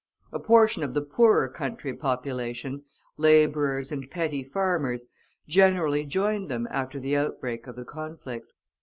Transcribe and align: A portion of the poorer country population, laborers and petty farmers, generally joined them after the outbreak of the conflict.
A 0.31 0.39
portion 0.39 0.81
of 0.81 0.95
the 0.95 1.01
poorer 1.03 1.47
country 1.47 1.93
population, 1.93 2.81
laborers 3.17 3.91
and 3.91 4.09
petty 4.09 4.43
farmers, 4.43 5.05
generally 5.47 6.05
joined 6.07 6.49
them 6.49 6.67
after 6.71 6.99
the 6.99 7.15
outbreak 7.15 7.67
of 7.67 7.75
the 7.75 7.85
conflict. 7.85 8.51